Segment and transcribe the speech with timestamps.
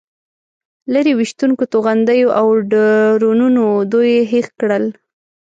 [0.93, 4.85] لرې ویشتونکو توغندیو او ډرونونو دوی هېښ کړل.